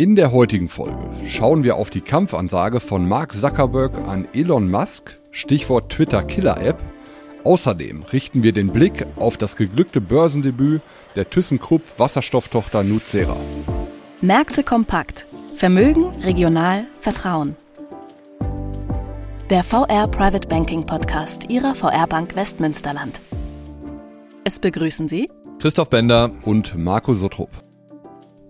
[0.00, 0.96] In der heutigen Folge
[1.26, 6.78] schauen wir auf die Kampfansage von Mark Zuckerberg an Elon Musk, Stichwort Twitter Killer App.
[7.44, 10.80] Außerdem richten wir den Blick auf das geglückte Börsendebüt
[11.16, 13.36] der ThyssenKrupp Wasserstofftochter Nucera.
[14.22, 15.26] Märkte kompakt.
[15.52, 17.54] Vermögen, regional, Vertrauen.
[19.50, 23.20] Der VR Private Banking Podcast Ihrer VR Bank Westmünsterland.
[24.44, 25.28] Es begrüßen Sie
[25.58, 27.50] Christoph Bender und Marco Sottrup.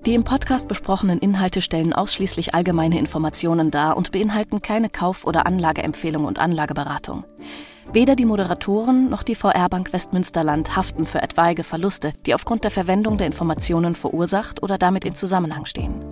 [0.07, 5.45] Die im Podcast besprochenen Inhalte stellen ausschließlich allgemeine Informationen dar und beinhalten keine Kauf- oder
[5.45, 7.25] Anlageempfehlung und Anlageberatung.
[7.93, 12.71] Weder die Moderatoren noch die VR Bank Westmünsterland haften für etwaige Verluste, die aufgrund der
[12.71, 16.03] Verwendung der Informationen verursacht oder damit in Zusammenhang stehen.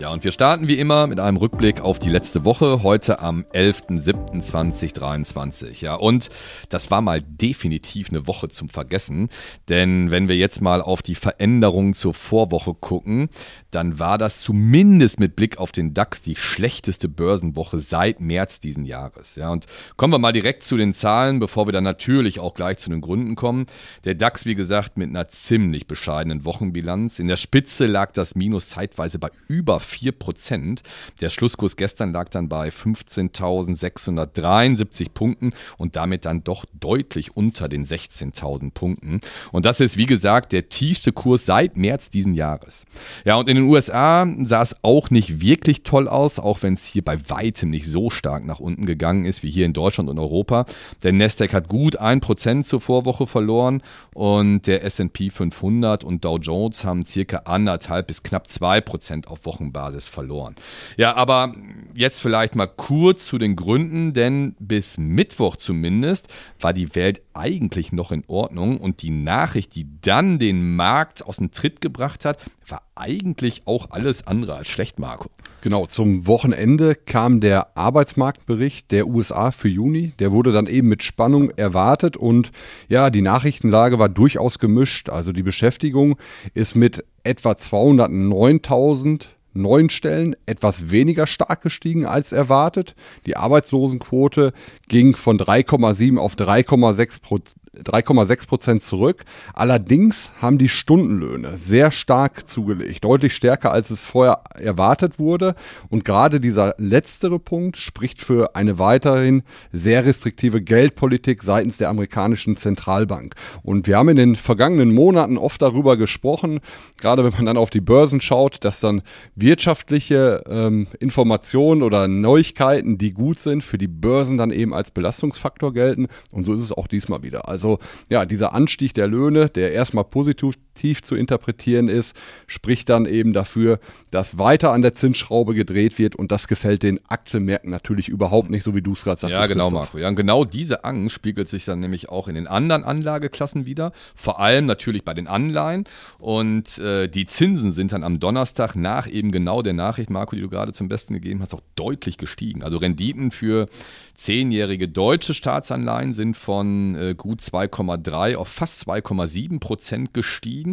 [0.00, 3.44] Ja, und wir starten wie immer mit einem Rückblick auf die letzte Woche, heute am
[3.52, 5.82] 11.07.2023.
[5.82, 6.30] Ja, und
[6.68, 9.28] das war mal definitiv eine Woche zum Vergessen,
[9.68, 13.28] denn wenn wir jetzt mal auf die Veränderungen zur Vorwoche gucken,
[13.70, 18.86] dann war das zumindest mit Blick auf den DAX die schlechteste Börsenwoche seit März diesen
[18.86, 19.36] Jahres.
[19.36, 22.78] Ja, und kommen wir mal direkt zu den Zahlen, bevor wir dann natürlich auch gleich
[22.78, 23.66] zu den Gründen kommen.
[24.04, 27.20] Der DAX, wie gesagt, mit einer ziemlich bescheidenen Wochenbilanz.
[27.20, 30.82] In der Spitze lag das Minus zeitweise bei über 4 Prozent.
[31.20, 37.84] Der Schlusskurs gestern lag dann bei 15.673 Punkten und damit dann doch deutlich unter den
[37.86, 39.20] 16.000 Punkten.
[39.52, 42.84] Und das ist, wie gesagt, der tiefste Kurs seit März diesen Jahres.
[43.24, 46.84] Ja, und in den USA sah es auch nicht wirklich toll aus, auch wenn es
[46.84, 50.18] hier bei weitem nicht so stark nach unten gegangen ist wie hier in Deutschland und
[50.18, 50.66] Europa.
[51.02, 56.84] Der Nasdaq hat gut 1% zur Vorwoche verloren und der S&P 500 und Dow Jones
[56.84, 60.54] haben circa anderthalb bis knapp 2% auf Wochenbasis Basis verloren.
[60.96, 61.54] Ja, aber
[61.94, 67.92] jetzt vielleicht mal kurz zu den Gründen, denn bis Mittwoch zumindest war die Welt eigentlich
[67.92, 72.38] noch in Ordnung und die Nachricht, die dann den Markt aus dem Tritt gebracht hat,
[72.66, 75.28] war eigentlich auch alles andere als schlecht, Marco.
[75.60, 80.12] Genau, zum Wochenende kam der Arbeitsmarktbericht der USA für Juni.
[80.18, 82.52] Der wurde dann eben mit Spannung erwartet und
[82.88, 85.08] ja, die Nachrichtenlage war durchaus gemischt.
[85.08, 86.18] Also die Beschäftigung
[86.52, 89.22] ist mit etwa 209.000
[89.54, 92.94] neuen Stellen etwas weniger stark gestiegen als erwartet.
[93.26, 94.52] Die Arbeitslosenquote
[94.88, 99.24] ging von 3,7 auf 3,6 Prozent 3,6 Prozent zurück.
[99.52, 105.54] Allerdings haben die Stundenlöhne sehr stark zugelegt, deutlich stärker als es vorher erwartet wurde.
[105.88, 109.42] Und gerade dieser letztere Punkt spricht für eine weiterhin
[109.72, 113.34] sehr restriktive Geldpolitik seitens der amerikanischen Zentralbank.
[113.62, 116.60] Und wir haben in den vergangenen Monaten oft darüber gesprochen,
[117.00, 119.02] gerade wenn man dann auf die Börsen schaut, dass dann
[119.34, 125.72] wirtschaftliche ähm, Informationen oder Neuigkeiten, die gut sind, für die Börsen dann eben als Belastungsfaktor
[125.72, 126.08] gelten.
[126.30, 127.48] Und so ist es auch diesmal wieder.
[127.48, 127.78] Also also
[128.10, 133.78] ja, dieser Anstieg der Löhne, der erstmal positiv zu interpretieren ist, spricht dann eben dafür,
[134.10, 138.62] dass weiter an der Zinsschraube gedreht wird und das gefällt den Aktienmärkten natürlich überhaupt nicht,
[138.62, 139.32] so wie du es gerade sagst.
[139.32, 139.98] Ja, genau, Marco.
[139.98, 143.92] Ja, und genau diese Angst spiegelt sich dann nämlich auch in den anderen Anlageklassen wieder,
[144.14, 145.84] vor allem natürlich bei den Anleihen
[146.18, 150.42] und äh, die Zinsen sind dann am Donnerstag nach eben genau der Nachricht, Marco, die
[150.42, 152.62] du gerade zum Besten gegeben hast, auch deutlich gestiegen.
[152.62, 153.66] Also Renditen für
[154.14, 160.63] zehnjährige deutsche Staatsanleihen sind von äh, gut 2,3 auf fast 2,7 Prozent gestiegen.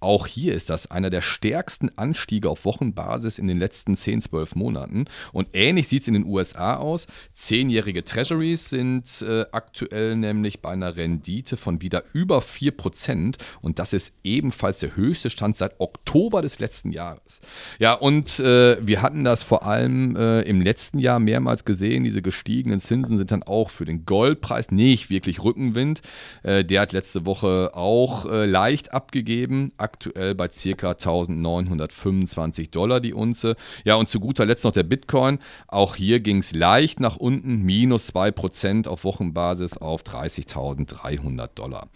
[0.00, 4.54] Auch hier ist das einer der stärksten Anstiege auf Wochenbasis in den letzten 10, 12
[4.54, 5.06] Monaten.
[5.32, 7.06] Und ähnlich sieht es in den USA aus.
[7.34, 13.38] Zehnjährige Treasuries sind äh, aktuell nämlich bei einer Rendite von wieder über 4 Prozent.
[13.60, 17.40] Und das ist ebenfalls der höchste Stand seit Oktober des letzten Jahres.
[17.78, 22.22] Ja, und äh, wir hatten das vor allem äh, im letzten Jahr mehrmals gesehen, diese
[22.22, 26.02] gestiegenen Zinsen sind dann auch für den Goldpreis nicht wirklich Rückenwind.
[26.42, 29.35] Äh, der hat letzte Woche auch äh, leicht abgegeben,
[29.76, 30.90] aktuell bei ca.
[30.90, 33.56] 1925 Dollar die Unze.
[33.84, 35.38] Ja, und zu guter Letzt noch der Bitcoin.
[35.68, 41.88] Auch hier ging es leicht nach unten, minus 2% auf Wochenbasis auf 30.300 Dollar.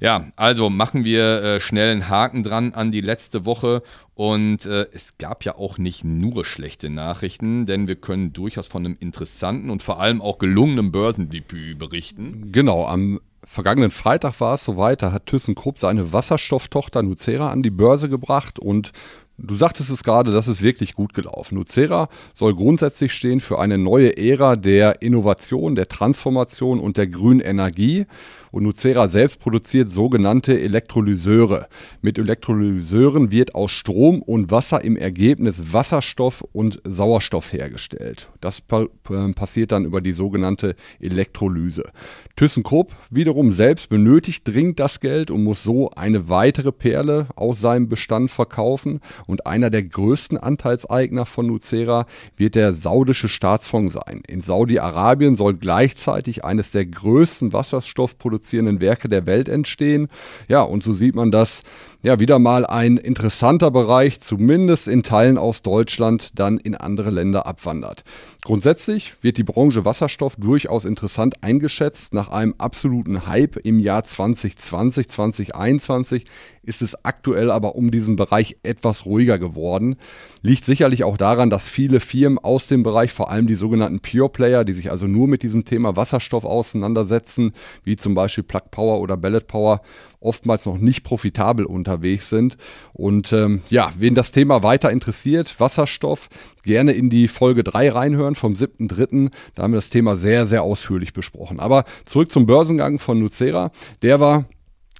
[0.00, 3.82] Ja, also machen wir äh, schnell einen Haken dran an die letzte Woche
[4.16, 8.84] und äh, es gab ja auch nicht nur schlechte Nachrichten, denn wir können durchaus von
[8.84, 12.50] einem interessanten und vor allem auch gelungenen Börsendebüt berichten.
[12.50, 17.70] Genau, am vergangenen Freitag war es soweit, da hat ThyssenKrupp seine Wasserstofftochter Nucera an die
[17.70, 18.92] Börse gebracht und
[19.38, 21.56] Du sagtest es gerade, das ist wirklich gut gelaufen.
[21.56, 27.40] Nucera soll grundsätzlich stehen für eine neue Ära der Innovation, der Transformation und der grünen
[27.40, 28.06] Energie.
[28.56, 31.68] Und Nucera selbst produziert sogenannte Elektrolyseure.
[32.00, 38.30] Mit Elektrolyseuren wird aus Strom und Wasser im Ergebnis Wasserstoff und Sauerstoff hergestellt.
[38.40, 41.90] Das pa äh, passiert dann über die sogenannte Elektrolyse.
[42.36, 47.90] ThyssenKrupp wiederum selbst benötigt dringend das Geld und muss so eine weitere Perle aus seinem
[47.90, 49.00] Bestand verkaufen.
[49.26, 52.06] Und einer der größten Anteilseigner von Nucera
[52.38, 54.22] wird der saudische Staatsfonds sein.
[54.26, 57.52] In Saudi-Arabien soll gleichzeitig eines der größten
[58.46, 60.08] wasserstoffproduzierenden Werke der Welt entstehen.
[60.48, 61.62] Ja, und so sieht man das
[62.06, 67.46] ja, wieder mal ein interessanter Bereich, zumindest in Teilen aus Deutschland, dann in andere Länder
[67.46, 68.04] abwandert.
[68.44, 72.14] Grundsätzlich wird die Branche Wasserstoff durchaus interessant eingeschätzt.
[72.14, 76.26] Nach einem absoluten Hype im Jahr 2020, 2021
[76.62, 79.96] ist es aktuell aber um diesen Bereich etwas ruhiger geworden.
[80.42, 84.28] Liegt sicherlich auch daran, dass viele Firmen aus dem Bereich, vor allem die sogenannten Pure
[84.28, 87.52] Player, die sich also nur mit diesem Thema Wasserstoff auseinandersetzen,
[87.82, 89.80] wie zum Beispiel Plug Power oder Ballet Power,
[90.26, 92.56] oftmals noch nicht profitabel unterwegs sind.
[92.92, 96.28] Und ähm, ja, wen das Thema weiter interessiert, Wasserstoff,
[96.64, 99.30] gerne in die Folge 3 reinhören vom 7.3.
[99.54, 101.60] Da haben wir das Thema sehr, sehr ausführlich besprochen.
[101.60, 103.70] Aber zurück zum Börsengang von Nucera.
[104.02, 104.44] Der war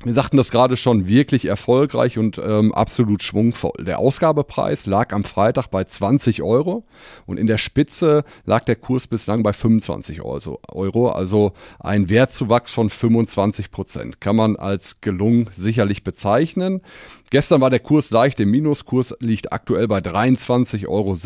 [0.05, 3.85] wir sagten das gerade schon, wirklich erfolgreich und ähm, absolut schwungvoll.
[3.85, 6.85] Der Ausgabepreis lag am Freitag bei 20 Euro
[7.25, 12.91] und in der Spitze lag der Kurs bislang bei 25 Euro, also ein Wertzuwachs von
[12.91, 14.21] 25 Prozent.
[14.21, 16.83] Kann man als gelungen sicherlich bezeichnen.
[17.31, 18.85] Gestern war der Kurs leicht im Minus.
[18.85, 21.17] Kurs liegt aktuell bei 23,70 Euro.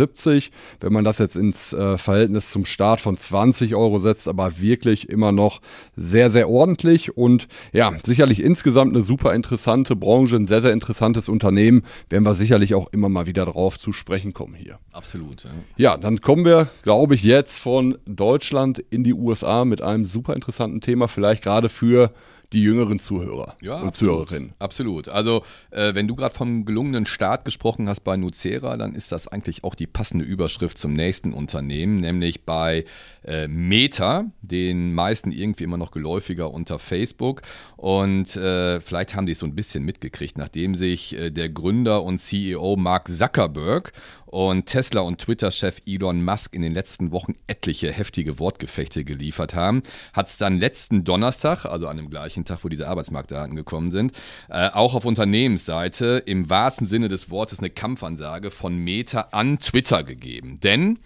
[0.81, 5.09] Wenn man das jetzt ins äh, Verhältnis zum Start von 20 Euro setzt, aber wirklich
[5.09, 5.61] immer noch
[5.97, 11.29] sehr, sehr ordentlich und ja, sicherlich insgesamt eine super interessante Branche, ein sehr, sehr interessantes
[11.29, 11.83] Unternehmen.
[12.09, 14.79] Werden wir sicherlich auch immer mal wieder drauf zu sprechen kommen hier.
[14.93, 15.45] Absolut.
[15.45, 20.07] Ja, ja dann kommen wir, glaube ich, jetzt von Deutschland in die USA mit einem
[20.07, 22.13] super interessanten Thema, vielleicht gerade für
[22.53, 24.55] die jüngeren Zuhörer ja, und absolut, Zuhörerinnen.
[24.59, 25.09] Absolut.
[25.09, 29.29] Also, äh, wenn du gerade vom gelungenen Start gesprochen hast bei Nucera, dann ist das
[29.29, 32.85] eigentlich auch die passende Überschrift zum nächsten Unternehmen, nämlich bei
[33.25, 37.43] äh, Meta, den meisten irgendwie immer noch geläufiger unter Facebook.
[37.77, 42.03] Und äh, vielleicht haben die es so ein bisschen mitgekriegt, nachdem sich äh, der Gründer
[42.03, 43.93] und CEO Mark Zuckerberg
[44.31, 49.83] und Tesla und Twitter-Chef Elon Musk in den letzten Wochen etliche heftige Wortgefechte geliefert haben,
[50.13, 54.13] hat es dann letzten Donnerstag, also an dem gleichen Tag, wo diese Arbeitsmarktdaten gekommen sind,
[54.49, 60.05] äh, auch auf Unternehmensseite im wahrsten Sinne des Wortes eine Kampfansage von Meta an Twitter
[60.05, 60.61] gegeben.
[60.61, 61.01] Denn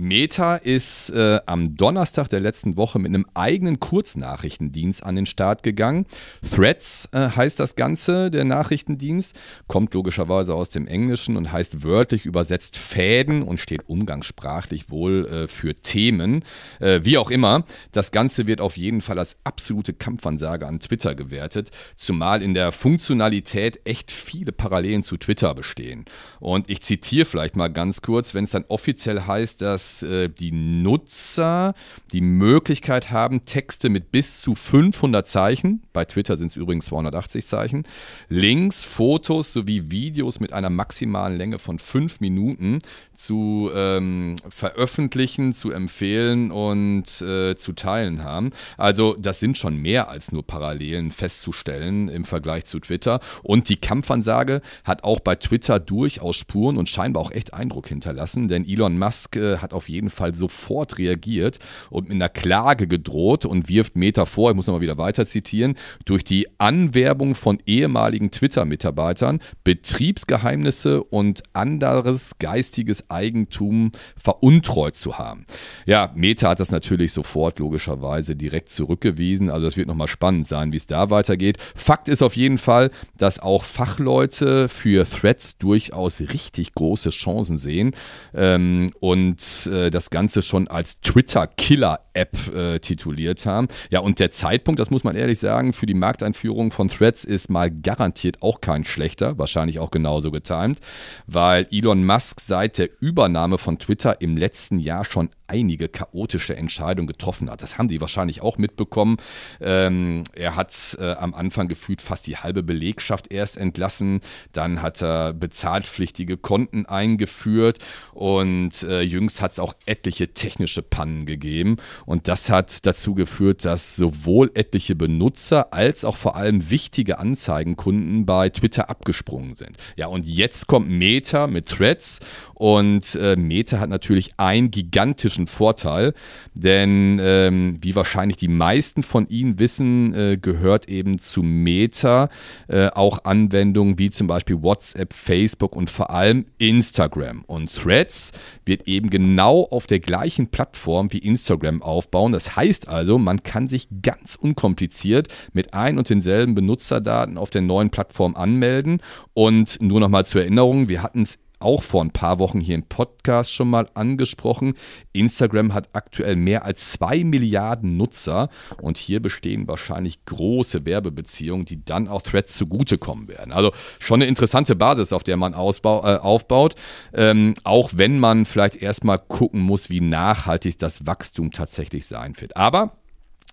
[0.00, 5.64] Meta ist äh, am Donnerstag der letzten Woche mit einem eigenen Kurznachrichtendienst an den Start
[5.64, 6.06] gegangen.
[6.54, 9.36] Threads äh, heißt das Ganze, der Nachrichtendienst,
[9.66, 15.48] kommt logischerweise aus dem Englischen und heißt wörtlich übersetzt Fäden und steht umgangssprachlich wohl äh,
[15.48, 16.44] für Themen.
[16.78, 21.16] Äh, wie auch immer, das Ganze wird auf jeden Fall als absolute Kampfansage an Twitter
[21.16, 26.04] gewertet, zumal in der Funktionalität echt viele Parallelen zu Twitter bestehen.
[26.38, 30.52] Und ich zitiere vielleicht mal ganz kurz, wenn es dann offiziell heißt, dass äh, die
[30.52, 31.74] Nutzer
[32.12, 37.46] die Möglichkeit haben, Texte mit bis zu 500 Zeichen, bei Twitter sind es übrigens 280
[37.46, 37.84] Zeichen,
[38.28, 42.80] Links, Fotos sowie Videos mit einer maximalen Länge von 5 Minuten
[43.18, 48.50] zu ähm, veröffentlichen, zu empfehlen und äh, zu teilen haben.
[48.76, 53.20] Also das sind schon mehr als nur Parallelen festzustellen im Vergleich zu Twitter.
[53.42, 58.46] Und die Kampfansage hat auch bei Twitter durchaus Spuren und scheinbar auch echt Eindruck hinterlassen,
[58.46, 61.58] denn Elon Musk äh, hat auf jeden Fall sofort reagiert
[61.88, 65.76] und mit einer Klage gedroht und wirft Meta vor, ich muss nochmal wieder weiter zitieren,
[66.04, 75.46] durch die Anwerbung von ehemaligen Twitter-Mitarbeitern Betriebsgeheimnisse und anderes geistiges Eigentum veruntreut zu haben.
[75.86, 79.50] Ja, Meta hat das natürlich sofort logischerweise direkt zurückgewiesen.
[79.50, 81.58] Also das wird nochmal spannend sein, wie es da weitergeht.
[81.74, 87.92] Fakt ist auf jeden Fall, dass auch Fachleute für Threads durchaus richtig große Chancen sehen
[88.34, 93.68] ähm, und äh, das Ganze schon als Twitter-Killer-App äh, tituliert haben.
[93.90, 97.50] Ja, und der Zeitpunkt, das muss man ehrlich sagen, für die Markteinführung von Threads ist
[97.50, 100.80] mal garantiert auch kein schlechter, wahrscheinlich auch genauso getimt,
[101.26, 107.06] weil Elon Musk seit der Übernahme von Twitter im letzten Jahr schon einige chaotische Entscheidungen
[107.06, 107.62] getroffen hat.
[107.62, 109.16] Das haben die wahrscheinlich auch mitbekommen.
[109.60, 114.20] Ähm, er hat äh, am Anfang gefühlt fast die halbe Belegschaft erst entlassen.
[114.52, 117.78] Dann hat er bezahlpflichtige Konten eingeführt
[118.12, 121.76] und äh, jüngst hat es auch etliche technische Pannen gegeben.
[122.06, 128.26] Und das hat dazu geführt, dass sowohl etliche Benutzer als auch vor allem wichtige Anzeigenkunden
[128.26, 129.76] bei Twitter abgesprungen sind.
[129.96, 132.20] Ja, und jetzt kommt Meta mit Threads
[132.54, 136.14] und äh, Meta hat natürlich einen gigantischen strategischen Vorteil,
[136.54, 142.28] denn ähm, wie wahrscheinlich die meisten von Ihnen wissen, äh, gehört eben zu Meta
[142.68, 147.44] äh, auch Anwendungen wie zum Beispiel WhatsApp, Facebook und vor allem Instagram.
[147.46, 148.32] Und Threads
[148.64, 152.32] wird eben genau auf der gleichen Plattform wie Instagram aufbauen.
[152.32, 157.62] Das heißt also, man kann sich ganz unkompliziert mit ein und denselben Benutzerdaten auf der
[157.62, 159.00] neuen Plattform anmelden.
[159.34, 162.74] Und nur noch mal zur Erinnerung, wir hatten es auch vor ein paar Wochen hier
[162.74, 164.74] im Podcast schon mal angesprochen.
[165.12, 168.48] Instagram hat aktuell mehr als zwei Milliarden Nutzer
[168.80, 173.52] und hier bestehen wahrscheinlich große Werbebeziehungen, die dann auch Threads zugutekommen werden.
[173.52, 176.74] Also schon eine interessante Basis, auf der man ausbau, äh, aufbaut,
[177.12, 182.56] ähm, auch wenn man vielleicht erstmal gucken muss, wie nachhaltig das Wachstum tatsächlich sein wird.
[182.56, 182.92] Aber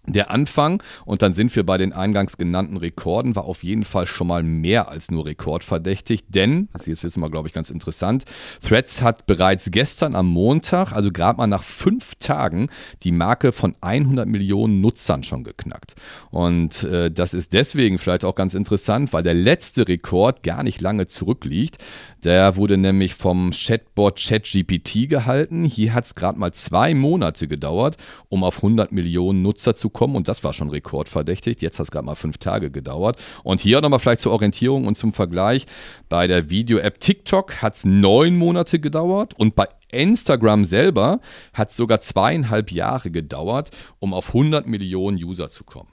[0.07, 4.05] der Anfang, und dann sind wir bei den eingangs genannten Rekorden, war auf jeden Fall
[4.05, 8.25] schon mal mehr als nur rekordverdächtig, denn, das ist jetzt mal, glaube ich, ganz interessant,
[8.61, 12.69] Threads hat bereits gestern am Montag, also gerade mal nach fünf Tagen,
[13.03, 15.95] die Marke von 100 Millionen Nutzern schon geknackt.
[16.31, 20.81] Und äh, das ist deswegen vielleicht auch ganz interessant, weil der letzte Rekord gar nicht
[20.81, 21.83] lange zurückliegt.
[22.23, 25.63] Der wurde nämlich vom Chatbot ChatGPT gehalten.
[25.63, 27.97] Hier hat es gerade mal zwei Monate gedauert,
[28.29, 30.15] um auf 100 Millionen Nutzer zu kommen.
[30.15, 31.61] Und das war schon rekordverdächtig.
[31.61, 33.23] Jetzt hat es gerade mal fünf Tage gedauert.
[33.43, 35.65] Und hier nochmal vielleicht zur Orientierung und zum Vergleich.
[36.09, 39.33] Bei der Video-App TikTok hat es neun Monate gedauert.
[39.39, 41.21] Und bei Instagram selber
[41.53, 45.89] hat es sogar zweieinhalb Jahre gedauert, um auf 100 Millionen User zu kommen.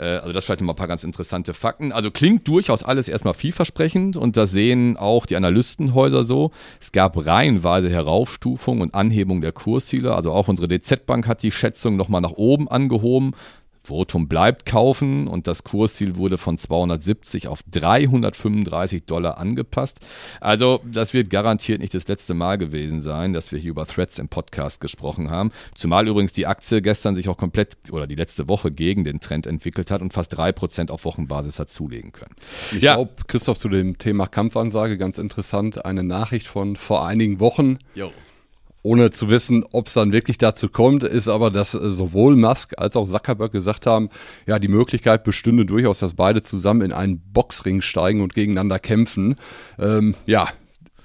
[0.00, 1.92] Äh, also das vielleicht mal ein paar ganz interessante Fakten.
[1.92, 6.50] Also klingt durchaus alles erstmal vielversprechend und das sehen auch die Analystenhäuser so.
[6.80, 10.14] Es gab reihenweise Heraufstufung und Anhebung der Kursziele.
[10.14, 13.32] Also auch unsere DZ-Bank hat die Schätzung nochmal nach oben angehoben.
[13.82, 20.00] Votum bleibt kaufen und das Kursziel wurde von 270 auf 335 Dollar angepasst.
[20.40, 24.18] Also das wird garantiert nicht das letzte Mal gewesen sein, dass wir hier über Threads
[24.18, 25.50] im Podcast gesprochen haben.
[25.74, 29.46] Zumal übrigens die Aktie gestern sich auch komplett oder die letzte Woche gegen den Trend
[29.46, 32.34] entwickelt hat und fast 3% auf Wochenbasis hat zulegen können.
[32.72, 32.94] Ich ja.
[32.94, 37.78] glaube, Christoph, zu dem Thema Kampfansage ganz interessant, eine Nachricht von vor einigen Wochen.
[37.94, 38.12] Jo
[38.82, 42.74] ohne zu wissen, ob es dann wirklich dazu kommt, ist aber, dass äh, sowohl Musk
[42.78, 44.10] als auch Zuckerberg gesagt haben,
[44.46, 49.36] ja, die Möglichkeit bestünde durchaus, dass beide zusammen in einen Boxring steigen und gegeneinander kämpfen.
[49.78, 50.48] Ähm, ja,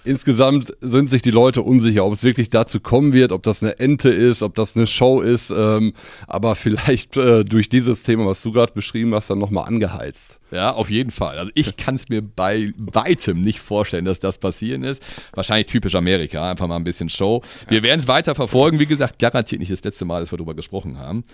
[0.06, 3.80] insgesamt sind sich die Leute unsicher, ob es wirklich dazu kommen wird, ob das eine
[3.80, 5.94] Ente ist, ob das eine Show ist, ähm,
[6.28, 10.40] aber vielleicht äh, durch dieses Thema, was du gerade beschrieben hast, dann nochmal angeheizt.
[10.52, 11.38] Ja, auf jeden Fall.
[11.38, 15.02] Also ich kann es mir bei weitem nicht vorstellen, dass das passieren ist.
[15.34, 17.42] Wahrscheinlich typisch Amerika, einfach mal ein bisschen Show.
[17.68, 18.80] Wir werden es weiter verfolgen.
[18.80, 21.26] Wie gesagt, garantiert nicht das letzte Mal, dass wir darüber gesprochen haben.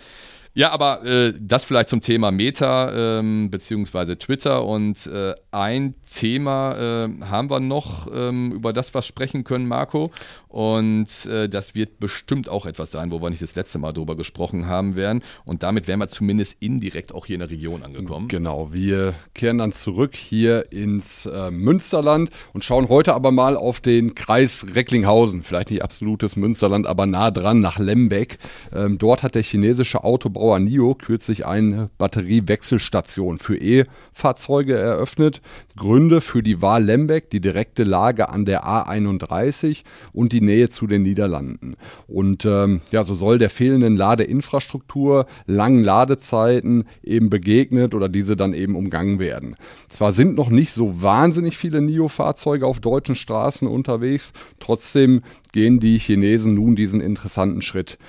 [0.53, 4.65] Ja, aber äh, das vielleicht zum Thema Meta ähm, beziehungsweise Twitter.
[4.65, 10.11] Und äh, ein Thema äh, haben wir noch, ähm, über das wir sprechen können, Marco.
[10.49, 14.17] Und äh, das wird bestimmt auch etwas sein, wo wir nicht das letzte Mal drüber
[14.17, 15.23] gesprochen haben werden.
[15.45, 18.27] Und damit wären wir zumindest indirekt auch hier in der Region angekommen.
[18.27, 23.79] Genau, wir kehren dann zurück hier ins äh, Münsterland und schauen heute aber mal auf
[23.79, 25.43] den Kreis Recklinghausen.
[25.43, 28.37] Vielleicht nicht absolutes Münsterland, aber nah dran nach Lembeck.
[28.73, 30.03] Ähm, dort hat der chinesische
[30.41, 35.39] Autobauer NIO kürzlich eine Batteriewechselstation für E-Fahrzeuge eröffnet.
[35.77, 39.83] Gründe für die Wahl Lembeck, die direkte Lage an der A31
[40.13, 41.75] und die Nähe zu den Niederlanden.
[42.07, 48.55] Und ähm, ja, so soll der fehlenden Ladeinfrastruktur, langen Ladezeiten eben begegnet oder diese dann
[48.55, 49.55] eben umgangen werden.
[49.89, 55.21] Zwar sind noch nicht so wahnsinnig viele NIO-Fahrzeuge auf deutschen Straßen unterwegs, trotzdem
[55.51, 57.99] gehen die Chinesen nun diesen interessanten Schritt.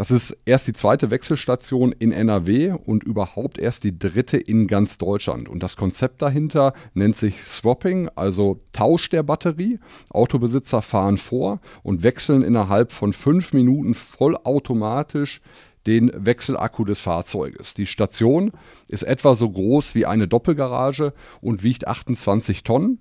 [0.00, 4.96] Das ist erst die zweite Wechselstation in NRW und überhaupt erst die dritte in ganz
[4.96, 5.46] Deutschland.
[5.46, 9.78] Und das Konzept dahinter nennt sich Swapping, also Tausch der Batterie.
[10.08, 15.42] Autobesitzer fahren vor und wechseln innerhalb von fünf Minuten vollautomatisch
[15.86, 17.74] den Wechselakku des Fahrzeuges.
[17.74, 18.52] Die Station
[18.88, 23.00] ist etwa so groß wie eine Doppelgarage und wiegt 28 Tonnen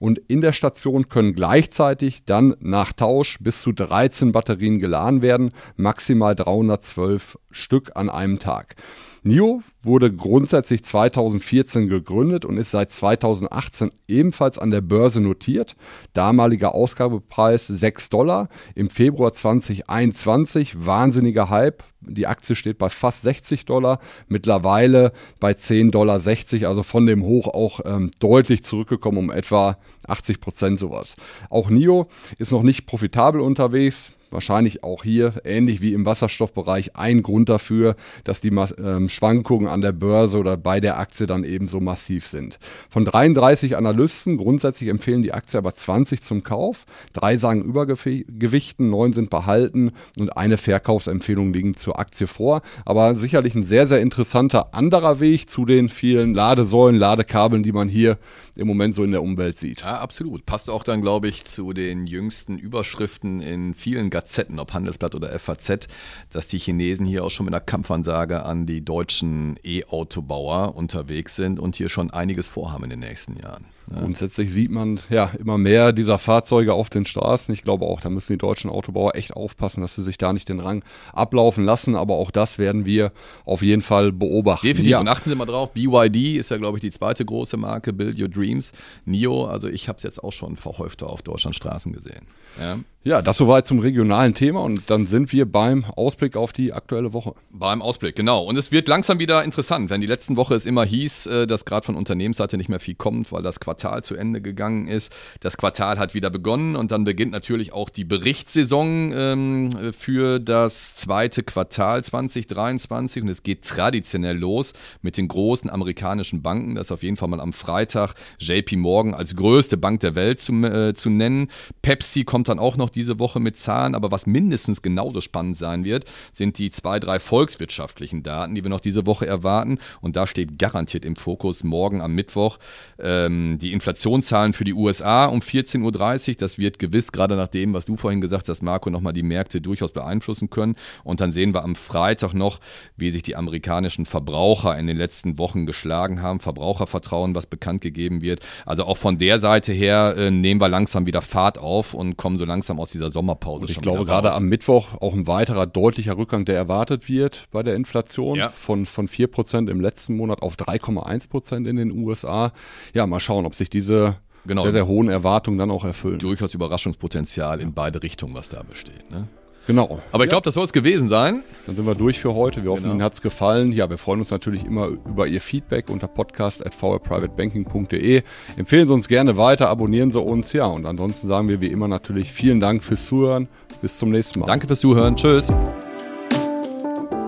[0.00, 5.50] und in der Station können gleichzeitig dann nach Tausch bis zu 13 Batterien geladen werden,
[5.76, 8.74] maximal 312 Stück an einem Tag.
[9.22, 15.76] NIO wurde grundsätzlich 2014 gegründet und ist seit 2018 ebenfalls an der Börse notiert.
[16.14, 18.48] Damaliger Ausgabepreis 6 Dollar.
[18.74, 21.84] Im Februar 2021 wahnsinniger Hype.
[22.14, 27.48] Die Aktie steht bei fast 60 Dollar, mittlerweile bei 10,60 Dollar, also von dem Hoch
[27.48, 31.16] auch ähm, deutlich zurückgekommen um etwa 80 Prozent sowas.
[31.48, 37.22] Auch NIO ist noch nicht profitabel unterwegs wahrscheinlich auch hier, ähnlich wie im Wasserstoffbereich, ein
[37.22, 41.68] Grund dafür, dass die ähm, Schwankungen an der Börse oder bei der Aktie dann eben
[41.68, 42.58] so massiv sind.
[42.88, 46.84] Von 33 Analysten, grundsätzlich empfehlen die Aktie aber 20 zum Kauf.
[47.12, 52.62] Drei sagen Übergewichten, neun sind behalten und eine Verkaufsempfehlung liegen zur Aktie vor.
[52.84, 57.88] Aber sicherlich ein sehr, sehr interessanter anderer Weg zu den vielen Ladesäulen, Ladekabeln, die man
[57.88, 58.18] hier
[58.56, 59.80] im Moment so in der Umwelt sieht.
[59.80, 60.46] Ja, absolut.
[60.46, 64.19] Passt auch dann, glaube ich, zu den jüngsten Überschriften in vielen Gazetten,
[64.58, 65.88] ob Handelsblatt oder FAZ,
[66.30, 71.58] dass die Chinesen hier auch schon mit einer Kampfansage an die deutschen E-Autobauer unterwegs sind
[71.58, 73.64] und hier schon einiges vorhaben in den nächsten Jahren.
[73.92, 77.52] Grundsätzlich sieht man ja immer mehr dieser Fahrzeuge auf den Straßen.
[77.52, 80.48] Ich glaube auch, da müssen die deutschen Autobauer echt aufpassen, dass sie sich da nicht
[80.48, 81.96] den Rang ablaufen lassen.
[81.96, 83.12] Aber auch das werden wir
[83.44, 84.66] auf jeden Fall beobachten.
[84.66, 84.92] Definitiv.
[84.92, 85.00] Ja.
[85.00, 88.20] Und achten Sie mal drauf, BYD ist ja, glaube ich, die zweite große Marke, Build
[88.20, 88.70] Your Dreams.
[89.06, 92.26] NIO, also ich habe es jetzt auch schon verhäufter auf Deutschland Straßen gesehen.
[92.60, 92.78] Ja.
[93.02, 97.14] Ja, das soweit zum regionalen Thema und dann sind wir beim Ausblick auf die aktuelle
[97.14, 97.32] Woche.
[97.50, 98.44] Beim Ausblick, genau.
[98.44, 101.64] Und es wird langsam wieder interessant, wenn die letzten Woche es immer hieß, äh, dass
[101.64, 105.12] gerade von Unternehmensseite nicht mehr viel kommt, weil das Quartal zu Ende gegangen ist.
[105.40, 110.94] Das Quartal hat wieder begonnen und dann beginnt natürlich auch die Berichtssaison ähm, für das
[110.96, 114.72] zweite Quartal 2023 und es geht traditionell los
[115.02, 116.74] mit den großen amerikanischen Banken.
[116.74, 120.40] Das ist auf jeden Fall mal am Freitag JP Morgan als größte Bank der Welt
[120.40, 121.48] zu, äh, zu nennen.
[121.82, 125.84] Pepsi kommt dann auch noch diese Woche mit Zahlen, aber was mindestens genauso spannend sein
[125.84, 129.78] wird, sind die zwei, drei volkswirtschaftlichen Daten, die wir noch diese Woche erwarten.
[130.00, 132.58] Und da steht garantiert im Fokus morgen am Mittwoch
[132.98, 136.34] ähm, die Inflationszahlen für die USA um 14.30 Uhr.
[136.36, 139.60] Das wird gewiss, gerade nach dem, was du vorhin gesagt hast, Marco, nochmal die Märkte
[139.60, 140.76] durchaus beeinflussen können.
[141.04, 142.60] Und dann sehen wir am Freitag noch,
[142.96, 146.40] wie sich die amerikanischen Verbraucher in den letzten Wochen geschlagen haben.
[146.40, 148.40] Verbrauchervertrauen, was bekannt gegeben wird.
[148.66, 152.38] Also auch von der Seite her äh, nehmen wir langsam wieder Fahrt auf und kommen
[152.38, 153.62] so langsam aus dieser Sommerpause.
[153.62, 157.62] Und ich glaube, gerade am Mittwoch auch ein weiterer deutlicher Rückgang, der erwartet wird bei
[157.62, 158.50] der Inflation ja.
[158.50, 162.52] von, von 4% im letzten Monat auf 3,1% in den USA.
[162.94, 164.16] Ja, mal schauen, ob sich diese
[164.46, 164.62] genau.
[164.62, 166.18] sehr, sehr hohen Erwartungen dann auch erfüllen.
[166.18, 169.10] Durchaus Überraschungspotenzial in beide Richtungen, was da besteht.
[169.10, 169.28] Ne?
[169.66, 170.00] Genau.
[170.10, 171.44] Aber ich glaube, das soll es gewesen sein.
[171.66, 172.64] Dann sind wir durch für heute.
[172.64, 172.94] Wir hoffen, genau.
[172.94, 173.70] Ihnen hat es gefallen.
[173.72, 178.22] Ja, wir freuen uns natürlich immer über Ihr Feedback unter podcast.vrprivatebanking.de.
[178.56, 180.52] Empfehlen Sie uns gerne weiter, abonnieren Sie uns.
[180.52, 183.46] Ja, und ansonsten sagen wir wie immer natürlich vielen Dank fürs Zuhören.
[183.82, 184.46] Bis zum nächsten Mal.
[184.46, 185.14] Danke fürs Zuhören.
[185.16, 185.52] Tschüss.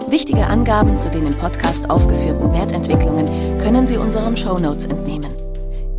[0.09, 3.27] Wichtige Angaben zu den im Podcast aufgeführten Wertentwicklungen
[3.59, 5.42] können Sie unseren Show Notes entnehmen.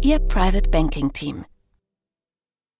[0.04, 1.46] Ihr Private Banking Team.